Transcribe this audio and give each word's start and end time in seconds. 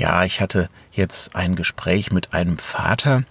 Ja, 0.00 0.24
ich 0.24 0.40
hatte 0.40 0.70
jetzt 0.92 1.36
ein 1.36 1.56
Gespräch 1.56 2.10
mit 2.10 2.32
einem 2.32 2.56
Vater 2.56 3.24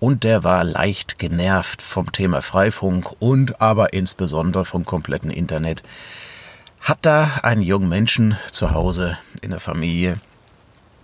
und 0.00 0.24
der 0.24 0.42
war 0.42 0.64
leicht 0.64 1.20
genervt 1.20 1.80
vom 1.80 2.10
Thema 2.10 2.42
Freifunk 2.42 3.14
und 3.20 3.60
aber 3.60 3.92
insbesondere 3.92 4.64
vom 4.64 4.84
kompletten 4.84 5.30
Internet. 5.30 5.84
Hat 6.80 6.98
da 7.02 7.38
einen 7.44 7.62
jungen 7.62 7.88
Menschen 7.88 8.36
zu 8.50 8.72
Hause 8.72 9.16
in 9.42 9.50
der 9.50 9.60
Familie 9.60 10.18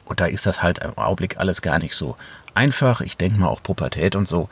und 0.04 0.18
da 0.18 0.27
ist 0.27 0.46
das 0.46 0.64
halt 0.64 0.80
im 0.80 0.98
Augenblick 0.98 1.38
alles 1.38 1.62
gar 1.62 1.78
nicht 1.78 1.94
so 1.94 2.16
einfach. 2.54 3.00
Ich 3.00 3.16
denke 3.16 3.38
mal 3.38 3.46
auch 3.46 3.62
Pubertät 3.62 4.16
und 4.16 4.26
so. 4.26 4.48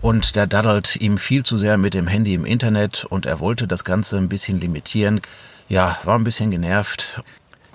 Und 0.00 0.36
der 0.36 0.46
daddelt 0.46 0.94
ihm 0.94 1.18
viel 1.18 1.42
zu 1.42 1.58
sehr 1.58 1.76
mit 1.76 1.92
dem 1.92 2.06
Handy 2.06 2.34
im 2.34 2.46
Internet 2.46 3.04
und 3.04 3.26
er 3.26 3.40
wollte 3.40 3.66
das 3.66 3.82
Ganze 3.82 4.16
ein 4.16 4.28
bisschen 4.28 4.60
limitieren. 4.60 5.20
Ja, 5.68 5.98
war 6.04 6.16
ein 6.16 6.22
bisschen 6.22 6.52
genervt. 6.52 7.20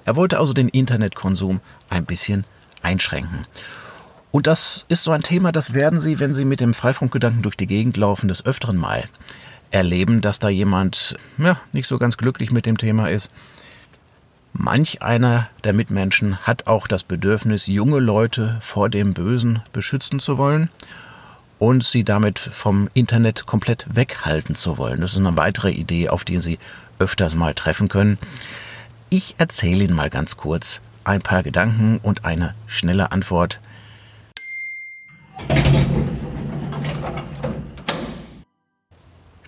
Er 0.05 0.15
wollte 0.15 0.39
also 0.39 0.53
den 0.53 0.69
Internetkonsum 0.69 1.59
ein 1.89 2.05
bisschen 2.05 2.45
einschränken. 2.81 3.45
Und 4.31 4.47
das 4.47 4.85
ist 4.87 5.03
so 5.03 5.11
ein 5.11 5.23
Thema, 5.23 5.51
das 5.51 5.73
werden 5.73 5.99
Sie, 5.99 6.19
wenn 6.19 6.33
Sie 6.33 6.45
mit 6.45 6.61
dem 6.61 6.73
Freifunkgedanken 6.73 7.43
durch 7.43 7.57
die 7.57 7.67
Gegend 7.67 7.97
laufen, 7.97 8.27
des 8.27 8.45
Öfteren 8.45 8.77
mal 8.77 9.03
erleben, 9.71 10.21
dass 10.21 10.39
da 10.39 10.49
jemand 10.49 11.15
ja, 11.37 11.57
nicht 11.71 11.87
so 11.87 11.97
ganz 11.97 12.17
glücklich 12.17 12.51
mit 12.51 12.65
dem 12.65 12.77
Thema 12.77 13.09
ist. 13.09 13.29
Manch 14.53 15.01
einer 15.01 15.47
der 15.63 15.73
Mitmenschen 15.73 16.37
hat 16.39 16.67
auch 16.67 16.87
das 16.87 17.03
Bedürfnis, 17.03 17.67
junge 17.67 17.99
Leute 17.99 18.57
vor 18.61 18.89
dem 18.89 19.13
Bösen 19.13 19.61
beschützen 19.71 20.19
zu 20.19 20.37
wollen 20.37 20.69
und 21.57 21.85
sie 21.85 22.03
damit 22.03 22.39
vom 22.39 22.89
Internet 22.93 23.45
komplett 23.45 23.85
weghalten 23.93 24.55
zu 24.55 24.77
wollen. 24.77 24.99
Das 24.99 25.11
ist 25.11 25.17
eine 25.17 25.37
weitere 25.37 25.71
Idee, 25.71 26.09
auf 26.09 26.25
die 26.25 26.41
Sie 26.41 26.59
öfters 26.99 27.35
mal 27.35 27.53
treffen 27.53 27.87
können. 27.87 28.17
Ich 29.13 29.35
erzähle 29.39 29.83
Ihnen 29.83 29.93
mal 29.93 30.09
ganz 30.09 30.37
kurz 30.37 30.79
ein 31.03 31.21
paar 31.21 31.43
Gedanken 31.43 31.99
und 32.01 32.23
eine 32.23 32.55
schnelle 32.65 33.11
Antwort. 33.11 33.59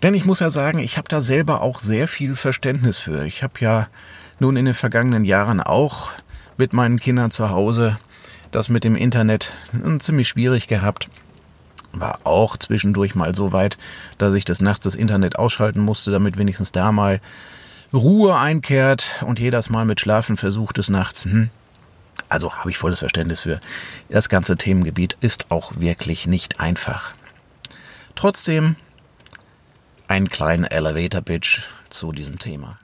Denn 0.01 0.15
ich 0.15 0.25
muss 0.25 0.41
ja 0.41 0.49
sagen, 0.49 0.79
ich 0.79 0.97
habe 0.97 1.07
da 1.07 1.21
selber 1.21 1.61
auch 1.61 1.79
sehr 1.79 2.09
viel 2.09 2.35
Verständnis 2.35 2.97
für. 2.97 3.23
Ich 3.23 3.41
habe 3.41 3.53
ja 3.59 3.87
nun 4.37 4.57
in 4.57 4.65
den 4.65 4.73
vergangenen 4.73 5.23
Jahren 5.23 5.61
auch 5.61 6.11
mit 6.57 6.73
meinen 6.73 6.99
Kindern 6.99 7.31
zu 7.31 7.49
Hause 7.49 7.97
das 8.51 8.67
mit 8.67 8.83
dem 8.83 8.97
Internet 8.97 9.53
ziemlich 9.99 10.27
schwierig 10.27 10.67
gehabt. 10.67 11.07
War 11.93 12.19
auch 12.25 12.57
zwischendurch 12.57 13.15
mal 13.15 13.33
so 13.33 13.53
weit, 13.53 13.77
dass 14.17 14.33
ich 14.33 14.43
des 14.43 14.59
Nachts 14.59 14.83
das 14.83 14.95
Internet 14.95 15.37
ausschalten 15.39 15.79
musste, 15.79 16.11
damit 16.11 16.37
wenigstens 16.37 16.73
da 16.73 16.91
mal 16.91 17.21
Ruhe 17.93 18.35
einkehrt 18.35 19.23
und 19.25 19.39
jedes 19.39 19.69
Mal 19.69 19.85
mit 19.85 19.99
Schlafen 19.99 20.35
versucht 20.35 20.77
des 20.77 20.89
Nachts. 20.89 21.25
Hm. 21.25 21.49
Also 22.27 22.53
habe 22.53 22.71
ich 22.71 22.77
volles 22.77 22.99
Verständnis 22.99 23.41
für. 23.41 23.61
Das 24.09 24.29
ganze 24.29 24.55
Themengebiet 24.55 25.17
ist 25.21 25.51
auch 25.51 25.73
wirklich 25.77 26.25
nicht 26.25 26.59
einfach. 26.59 27.13
Trotzdem 28.15 28.75
einen 30.07 30.29
kleinen 30.29 30.63
Elevator 30.63 31.21
Pitch 31.21 31.61
zu 31.89 32.11
diesem 32.11 32.39
Thema. 32.39 32.79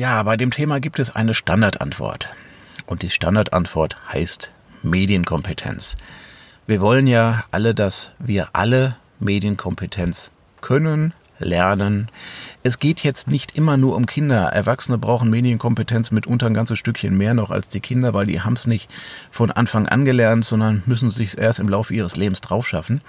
Ja, 0.00 0.22
bei 0.22 0.38
dem 0.38 0.50
Thema 0.50 0.80
gibt 0.80 0.98
es 0.98 1.14
eine 1.14 1.34
Standardantwort. 1.34 2.30
Und 2.86 3.02
die 3.02 3.10
Standardantwort 3.10 3.98
heißt 4.10 4.50
Medienkompetenz. 4.82 5.98
Wir 6.66 6.80
wollen 6.80 7.06
ja 7.06 7.44
alle, 7.50 7.74
dass 7.74 8.12
wir 8.18 8.48
alle 8.54 8.96
Medienkompetenz 9.18 10.30
können, 10.62 11.12
lernen. 11.38 12.08
Es 12.62 12.78
geht 12.78 13.00
jetzt 13.00 13.28
nicht 13.28 13.54
immer 13.56 13.76
nur 13.76 13.94
um 13.94 14.06
Kinder. 14.06 14.44
Erwachsene 14.44 14.96
brauchen 14.96 15.28
Medienkompetenz 15.28 16.12
mitunter 16.12 16.46
ein 16.46 16.54
ganzes 16.54 16.78
Stückchen 16.78 17.18
mehr 17.18 17.34
noch 17.34 17.50
als 17.50 17.68
die 17.68 17.80
Kinder, 17.80 18.14
weil 18.14 18.24
die 18.24 18.40
haben 18.40 18.54
es 18.54 18.66
nicht 18.66 18.90
von 19.30 19.50
Anfang 19.50 19.86
an 19.86 20.06
gelernt, 20.06 20.46
sondern 20.46 20.82
müssen 20.86 21.10
sich 21.10 21.36
erst 21.36 21.58
im 21.58 21.68
Laufe 21.68 21.92
ihres 21.92 22.16
Lebens 22.16 22.40
draufschaffen. 22.40 23.02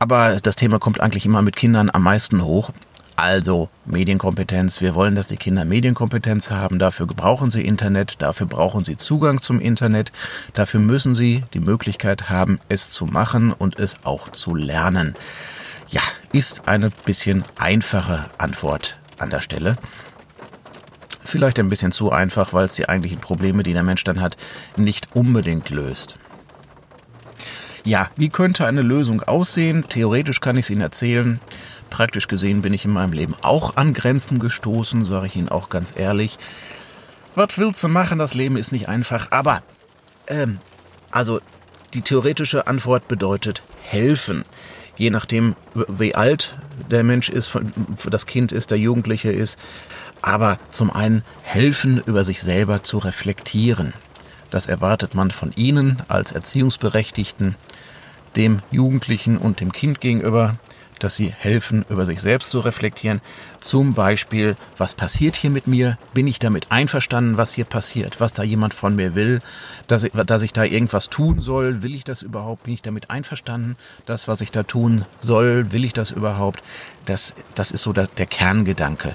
Aber 0.00 0.40
das 0.40 0.56
Thema 0.56 0.80
kommt 0.80 1.00
eigentlich 1.00 1.26
immer 1.26 1.42
mit 1.42 1.54
Kindern 1.54 1.90
am 1.92 2.02
meisten 2.02 2.42
hoch. 2.42 2.72
Also 3.16 3.70
Medienkompetenz. 3.86 4.82
Wir 4.82 4.94
wollen, 4.94 5.14
dass 5.14 5.26
die 5.26 5.38
Kinder 5.38 5.64
Medienkompetenz 5.64 6.50
haben. 6.50 6.78
Dafür 6.78 7.06
brauchen 7.06 7.50
sie 7.50 7.64
Internet. 7.64 8.20
Dafür 8.20 8.46
brauchen 8.46 8.84
sie 8.84 8.98
Zugang 8.98 9.40
zum 9.40 9.58
Internet. 9.58 10.12
Dafür 10.52 10.80
müssen 10.80 11.14
sie 11.14 11.42
die 11.54 11.60
Möglichkeit 11.60 12.28
haben, 12.28 12.60
es 12.68 12.90
zu 12.90 13.06
machen 13.06 13.52
und 13.52 13.78
es 13.78 14.04
auch 14.04 14.30
zu 14.30 14.54
lernen. 14.54 15.14
Ja, 15.88 16.02
ist 16.32 16.68
eine 16.68 16.90
bisschen 16.90 17.42
einfache 17.58 18.26
Antwort 18.36 18.98
an 19.18 19.30
der 19.30 19.40
Stelle. 19.40 19.76
Vielleicht 21.24 21.58
ein 21.58 21.70
bisschen 21.70 21.92
zu 21.92 22.12
einfach, 22.12 22.52
weil 22.52 22.66
es 22.66 22.74
die 22.74 22.88
eigentlichen 22.88 23.18
Probleme, 23.18 23.62
die 23.62 23.72
der 23.72 23.82
Mensch 23.82 24.04
dann 24.04 24.20
hat, 24.20 24.36
nicht 24.76 25.08
unbedingt 25.14 25.70
löst. 25.70 26.16
Ja, 27.86 28.10
wie 28.16 28.28
könnte 28.28 28.66
eine 28.66 28.82
Lösung 28.82 29.22
aussehen? 29.22 29.84
Theoretisch 29.88 30.40
kann 30.40 30.56
ich 30.56 30.66
es 30.66 30.70
Ihnen 30.70 30.80
erzählen. 30.80 31.40
Praktisch 31.90 32.28
gesehen 32.28 32.62
bin 32.62 32.74
ich 32.74 32.84
in 32.84 32.92
meinem 32.92 33.12
Leben 33.12 33.34
auch 33.42 33.76
an 33.76 33.94
Grenzen 33.94 34.38
gestoßen, 34.38 35.04
sage 35.04 35.26
ich 35.26 35.36
Ihnen 35.36 35.48
auch 35.48 35.68
ganz 35.68 35.96
ehrlich. 35.96 36.38
Was 37.34 37.58
willst 37.58 37.82
du 37.82 37.88
machen? 37.88 38.18
Das 38.18 38.34
Leben 38.34 38.56
ist 38.56 38.72
nicht 38.72 38.88
einfach. 38.88 39.28
Aber, 39.30 39.62
ähm, 40.26 40.58
also 41.10 41.40
die 41.94 42.02
theoretische 42.02 42.66
Antwort 42.66 43.08
bedeutet 43.08 43.62
helfen. 43.82 44.44
Je 44.96 45.10
nachdem, 45.10 45.56
wie 45.74 46.14
alt 46.14 46.56
der 46.90 47.04
Mensch 47.04 47.28
ist, 47.28 47.56
das 48.08 48.26
Kind 48.26 48.52
ist, 48.52 48.70
der 48.70 48.78
Jugendliche 48.78 49.30
ist. 49.30 49.58
Aber 50.22 50.58
zum 50.70 50.90
einen 50.90 51.24
helfen, 51.42 52.02
über 52.06 52.24
sich 52.24 52.42
selber 52.42 52.82
zu 52.82 52.98
reflektieren. 52.98 53.92
Das 54.50 54.66
erwartet 54.66 55.14
man 55.14 55.30
von 55.30 55.52
Ihnen 55.56 56.02
als 56.08 56.32
Erziehungsberechtigten, 56.32 57.56
dem 58.36 58.62
Jugendlichen 58.70 59.38
und 59.38 59.60
dem 59.60 59.72
Kind 59.72 60.00
gegenüber 60.00 60.56
dass 60.98 61.16
sie 61.16 61.28
helfen, 61.28 61.84
über 61.88 62.04
sich 62.04 62.20
selbst 62.20 62.50
zu 62.50 62.60
reflektieren. 62.60 63.20
Zum 63.60 63.94
Beispiel, 63.94 64.56
was 64.78 64.94
passiert 64.94 65.36
hier 65.36 65.50
mit 65.50 65.66
mir? 65.66 65.98
Bin 66.14 66.26
ich 66.26 66.38
damit 66.38 66.70
einverstanden, 66.70 67.36
was 67.36 67.52
hier 67.54 67.64
passiert? 67.64 68.20
Was 68.20 68.32
da 68.32 68.42
jemand 68.42 68.74
von 68.74 68.96
mir 68.96 69.14
will? 69.14 69.40
Dass 69.86 70.04
ich, 70.04 70.12
dass 70.12 70.42
ich 70.42 70.52
da 70.52 70.64
irgendwas 70.64 71.10
tun 71.10 71.40
soll? 71.40 71.82
Will 71.82 71.94
ich 71.94 72.04
das 72.04 72.22
überhaupt? 72.22 72.64
Bin 72.64 72.74
ich 72.74 72.82
damit 72.82 73.10
einverstanden? 73.10 73.76
Das, 74.06 74.28
was 74.28 74.40
ich 74.40 74.52
da 74.52 74.62
tun 74.62 75.04
soll, 75.20 75.72
will 75.72 75.84
ich 75.84 75.92
das 75.92 76.10
überhaupt? 76.10 76.62
Das, 77.04 77.34
das 77.54 77.70
ist 77.70 77.82
so 77.82 77.92
der, 77.92 78.06
der 78.06 78.26
Kerngedanke. 78.26 79.14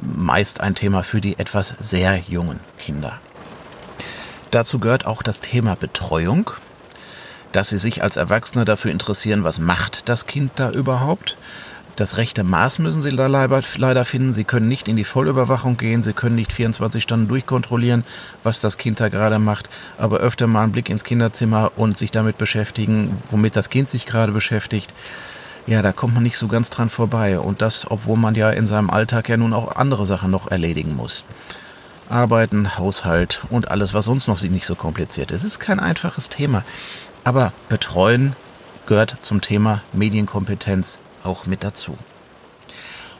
Meist 0.00 0.60
ein 0.60 0.74
Thema 0.74 1.02
für 1.02 1.20
die 1.20 1.38
etwas 1.38 1.74
sehr 1.80 2.18
jungen 2.28 2.60
Kinder. 2.78 3.20
Dazu 4.50 4.78
gehört 4.78 5.06
auch 5.06 5.22
das 5.22 5.40
Thema 5.40 5.76
Betreuung 5.76 6.50
dass 7.52 7.70
sie 7.70 7.78
sich 7.78 8.02
als 8.02 8.16
Erwachsene 8.16 8.64
dafür 8.64 8.90
interessieren, 8.90 9.44
was 9.44 9.58
macht 9.58 10.08
das 10.08 10.26
Kind 10.26 10.52
da 10.56 10.70
überhaupt. 10.70 11.38
Das 11.98 12.16
rechte 12.16 12.44
Maß 12.44 12.78
müssen 12.78 13.02
sie 13.02 13.16
da 13.16 13.26
leider 13.26 14.04
finden. 14.04 14.32
Sie 14.32 14.44
können 14.44 14.68
nicht 14.68 14.86
in 14.86 14.94
die 14.94 15.02
Vollüberwachung 15.02 15.76
gehen. 15.76 16.04
Sie 16.04 16.12
können 16.12 16.36
nicht 16.36 16.52
24 16.52 17.02
Stunden 17.02 17.26
durchkontrollieren, 17.26 18.04
was 18.44 18.60
das 18.60 18.78
Kind 18.78 19.00
da 19.00 19.08
gerade 19.08 19.40
macht. 19.40 19.68
Aber 19.96 20.18
öfter 20.18 20.46
mal 20.46 20.62
einen 20.62 20.70
Blick 20.70 20.90
ins 20.90 21.02
Kinderzimmer 21.02 21.72
und 21.74 21.98
sich 21.98 22.12
damit 22.12 22.38
beschäftigen, 22.38 23.20
womit 23.32 23.56
das 23.56 23.68
Kind 23.68 23.90
sich 23.90 24.06
gerade 24.06 24.30
beschäftigt. 24.30 24.94
Ja, 25.66 25.82
da 25.82 25.90
kommt 25.90 26.14
man 26.14 26.22
nicht 26.22 26.38
so 26.38 26.46
ganz 26.46 26.70
dran 26.70 26.88
vorbei. 26.88 27.40
Und 27.40 27.62
das, 27.62 27.90
obwohl 27.90 28.16
man 28.16 28.36
ja 28.36 28.50
in 28.50 28.68
seinem 28.68 28.90
Alltag 28.90 29.28
ja 29.28 29.36
nun 29.36 29.52
auch 29.52 29.74
andere 29.74 30.06
Sachen 30.06 30.30
noch 30.30 30.48
erledigen 30.48 30.94
muss. 30.94 31.24
Arbeiten, 32.10 32.78
Haushalt 32.78 33.42
und 33.50 33.70
alles, 33.70 33.94
was 33.94 34.06
sonst 34.06 34.28
noch 34.28 34.40
nicht 34.42 34.66
so 34.66 34.74
kompliziert 34.74 35.30
ist. 35.30 35.42
Es 35.42 35.52
ist 35.52 35.60
kein 35.60 35.80
einfaches 35.80 36.28
Thema. 36.28 36.64
Aber 37.24 37.52
betreuen 37.68 38.34
gehört 38.86 39.16
zum 39.22 39.40
Thema 39.40 39.82
Medienkompetenz 39.92 41.00
auch 41.22 41.46
mit 41.46 41.62
dazu. 41.62 41.96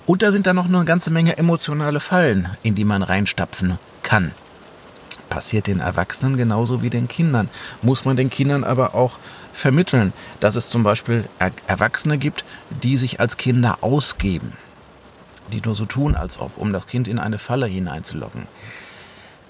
Und 0.07 0.23
da 0.23 0.33
sind 0.33 0.47
dann 0.47 0.57
noch 0.57 0.65
eine 0.65 0.85
ganze 0.87 1.11
Menge 1.11 1.37
emotionale 1.37 2.01
Fallen, 2.01 2.49
in 2.63 2.75
die 2.75 2.85
man 2.85 3.03
reinstapfen 3.03 3.79
kann. 4.03 4.33
Passiert 5.29 5.67
den 5.67 5.81
Erwachsenen 5.81 6.39
genauso 6.39 6.81
wie 6.81 6.89
den 6.89 7.09
Kindern. 7.09 7.51
Muss 7.83 8.07
man 8.07 8.17
den 8.17 8.31
Kindern 8.31 8.65
aber 8.65 8.95
auch 8.95 9.19
vermitteln, 9.53 10.15
dass 10.41 10.57
es 10.57 10.71
zum 10.71 10.83
Beispiel 10.83 11.29
Erwachsene 11.67 12.17
gibt, 12.17 12.47
die 12.83 12.97
sich 12.97 13.21
als 13.21 13.37
Kinder 13.37 13.79
ausgeben. 13.83 14.55
Die 15.53 15.61
nur 15.61 15.75
so 15.75 15.85
tun, 15.85 16.15
als 16.15 16.39
ob, 16.39 16.59
um 16.59 16.73
das 16.73 16.87
Kind 16.87 17.09
in 17.09 17.19
eine 17.19 17.39
Falle 17.39 17.67
hineinzulocken. 17.67 18.47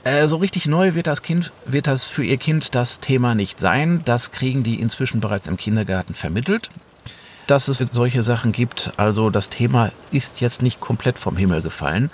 Äh, 0.05 0.29
so 0.29 0.37
richtig 0.37 0.67
neu 0.67 0.95
wird 0.95 1.07
das 1.07 1.23
Kind, 1.23 1.53
wird 1.67 1.87
das 1.87 2.07
für 2.07 2.25
ihr 2.25 2.37
Kind 2.37 2.75
das 2.75 3.01
Thema 3.01 3.35
nicht 3.35 3.61
sein. 3.61 4.03
Das 4.05 4.31
kriegen 4.31 4.63
die 4.63 4.81
inzwischen 4.81 5.21
bereits 5.21 5.49
im 5.49 5.57
Kindergarten 5.57 6.15
vermittelt. 6.15 6.71
Dass 7.47 7.69
es 7.69 7.83
solche 7.93 8.23
Sachen 8.23 8.53
gibt, 8.53 8.93
also 8.97 9.31
das 9.31 9.49
Thema 9.49 9.91
ist 10.11 10.41
jetzt 10.41 10.63
nicht 10.63 10.81
komplett 10.81 11.19
vom 11.19 11.37
Himmel 11.37 11.63
gefallen, 11.63 12.11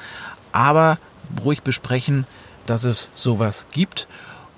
aber 0.52 0.98
ruhig 1.44 1.62
besprechen, 1.62 2.26
dass 2.66 2.84
es 2.84 3.10
sowas 3.14 3.66
gibt 3.72 4.06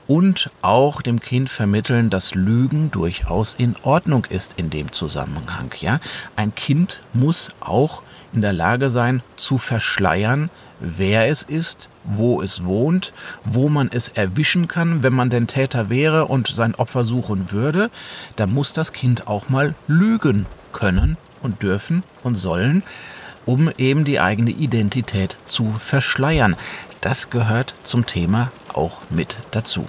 und 0.06 0.50
auch 0.62 1.03
dem 1.03 1.20
Kind 1.20 1.50
vermitteln, 1.50 2.11
dass 2.11 2.35
Lügen 2.35 2.91
durchaus 2.91 3.55
in 3.55 3.76
Ordnung 3.82 4.25
ist 4.29 4.55
in 4.56 4.70
dem 4.70 4.93
Zusammenhang. 4.93 5.73
Ja, 5.81 6.00
ein 6.37 6.55
Kind 6.55 7.00
muss 7.12 7.50
auch 7.61 8.03
in 8.32 8.43
der 8.43 8.53
Lage 8.53 8.91
sein 8.91 9.23
zu 9.37 9.58
verschleiern, 9.58 10.50
wer 10.81 11.29
es 11.29 11.43
ist, 11.43 11.88
wo 12.05 12.43
es 12.43 12.64
wohnt, 12.64 13.12
wo 13.44 13.69
man 13.69 13.88
es 13.93 14.08
erwischen 14.08 14.69
kann, 14.69 15.03
wenn 15.03 15.14
man 15.14 15.31
den 15.31 15.47
Täter 15.47 15.91
wäre 15.91 16.26
und 16.26 16.49
sein 16.49 16.75
Opfer 16.75 17.05
suchen 17.05 17.50
würde. 17.50 17.91
Da 18.37 18.47
muss 18.47 18.73
das 18.73 18.93
Kind 18.93 19.26
auch 19.26 19.49
mal 19.49 19.75
lügen 19.87 20.47
können 20.73 21.17
und 21.43 21.62
dürfen 21.62 22.03
und 22.23 22.35
sollen, 22.35 22.82
um 23.47 23.70
eben 23.79 24.05
die 24.05 24.20
eigene 24.20 24.50
Identität 24.50 25.37
zu 25.47 25.73
verschleiern. 25.81 26.56
Das 27.00 27.31
gehört 27.31 27.75
zum 27.85 28.05
Thema 28.05 28.50
auch 28.76 29.00
mit 29.11 29.38
dazu. 29.50 29.84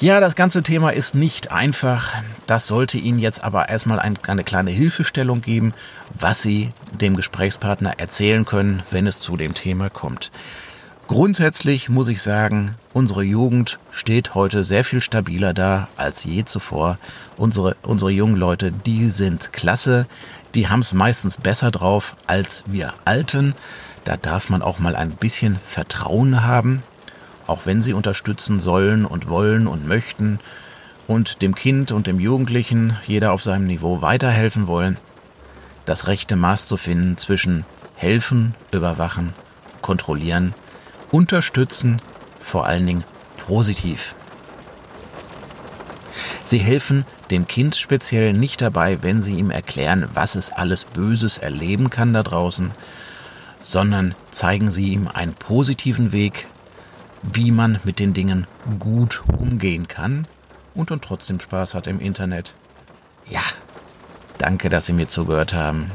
Ja, 0.00 0.20
das 0.20 0.36
ganze 0.36 0.62
Thema 0.62 0.90
ist 0.90 1.16
nicht 1.16 1.50
einfach. 1.50 2.12
Das 2.46 2.68
sollte 2.68 2.98
Ihnen 2.98 3.18
jetzt 3.18 3.42
aber 3.42 3.68
erstmal 3.68 3.98
ein, 3.98 4.16
eine 4.28 4.44
kleine 4.44 4.70
Hilfestellung 4.70 5.40
geben, 5.40 5.74
was 6.14 6.40
Sie 6.40 6.72
dem 6.92 7.16
Gesprächspartner 7.16 7.98
erzählen 7.98 8.44
können, 8.44 8.84
wenn 8.92 9.08
es 9.08 9.18
zu 9.18 9.36
dem 9.36 9.54
Thema 9.54 9.90
kommt. 9.90 10.30
Grundsätzlich 11.08 11.88
muss 11.88 12.06
ich 12.06 12.22
sagen, 12.22 12.76
unsere 12.92 13.24
Jugend 13.24 13.80
steht 13.90 14.36
heute 14.36 14.62
sehr 14.62 14.84
viel 14.84 15.00
stabiler 15.00 15.52
da 15.52 15.88
als 15.96 16.22
je 16.22 16.44
zuvor. 16.44 16.98
Unsere, 17.36 17.76
unsere 17.82 18.12
jungen 18.12 18.36
Leute, 18.36 18.70
die 18.70 19.10
sind 19.10 19.52
klasse. 19.52 20.06
Die 20.54 20.68
haben 20.68 20.80
es 20.80 20.94
meistens 20.94 21.38
besser 21.38 21.72
drauf 21.72 22.14
als 22.28 22.62
wir 22.66 22.94
Alten. 23.04 23.56
Da 24.04 24.16
darf 24.16 24.48
man 24.48 24.62
auch 24.62 24.78
mal 24.78 24.94
ein 24.94 25.10
bisschen 25.16 25.58
Vertrauen 25.64 26.44
haben 26.44 26.84
auch 27.48 27.64
wenn 27.64 27.82
sie 27.82 27.94
unterstützen 27.94 28.60
sollen 28.60 29.04
und 29.04 29.28
wollen 29.28 29.66
und 29.66 29.86
möchten 29.86 30.38
und 31.06 31.42
dem 31.42 31.54
Kind 31.54 31.90
und 31.90 32.06
dem 32.06 32.20
Jugendlichen, 32.20 32.96
jeder 33.06 33.32
auf 33.32 33.42
seinem 33.42 33.66
Niveau, 33.66 34.02
weiterhelfen 34.02 34.66
wollen, 34.66 34.98
das 35.86 36.06
rechte 36.06 36.36
Maß 36.36 36.68
zu 36.68 36.76
finden 36.76 37.16
zwischen 37.16 37.64
helfen, 37.96 38.54
überwachen, 38.72 39.32
kontrollieren, 39.80 40.54
unterstützen, 41.10 42.02
vor 42.40 42.66
allen 42.66 42.86
Dingen 42.86 43.04
positiv. 43.46 44.14
Sie 46.44 46.58
helfen 46.58 47.06
dem 47.30 47.46
Kind 47.46 47.76
speziell 47.76 48.34
nicht 48.34 48.60
dabei, 48.60 49.02
wenn 49.02 49.22
sie 49.22 49.34
ihm 49.34 49.50
erklären, 49.50 50.08
was 50.12 50.34
es 50.34 50.50
alles 50.50 50.84
Böses 50.84 51.38
erleben 51.38 51.88
kann 51.88 52.12
da 52.12 52.22
draußen, 52.22 52.72
sondern 53.62 54.14
zeigen 54.30 54.70
sie 54.70 54.88
ihm 54.88 55.08
einen 55.08 55.34
positiven 55.34 56.12
Weg, 56.12 56.48
wie 57.22 57.50
man 57.50 57.80
mit 57.84 57.98
den 57.98 58.14
Dingen 58.14 58.46
gut 58.78 59.22
umgehen 59.38 59.88
kann 59.88 60.26
und 60.74 60.90
dann 60.90 61.00
trotzdem 61.00 61.40
Spaß 61.40 61.74
hat 61.74 61.86
im 61.86 62.00
Internet. 62.00 62.54
Ja, 63.28 63.42
danke, 64.38 64.68
dass 64.68 64.86
Sie 64.86 64.92
mir 64.92 65.08
zugehört 65.08 65.52
haben. 65.52 65.90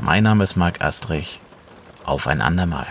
Mein 0.00 0.24
Name 0.24 0.44
ist 0.44 0.56
Marc 0.56 0.80
Astrich. 0.80 1.40
Auf 2.04 2.26
ein 2.26 2.40
andermal. 2.40 2.86